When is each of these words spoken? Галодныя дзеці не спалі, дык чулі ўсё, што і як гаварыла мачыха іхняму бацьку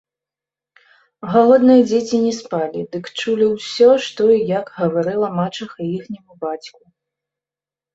Галодныя 1.33 1.81
дзеці 1.89 2.17
не 2.25 2.33
спалі, 2.39 2.81
дык 2.97 3.05
чулі 3.21 3.45
ўсё, 3.55 3.89
што 4.09 4.23
і 4.41 4.41
як 4.59 4.75
гаварыла 4.81 5.27
мачыха 5.39 5.79
іхняму 5.95 6.33
бацьку 6.45 6.81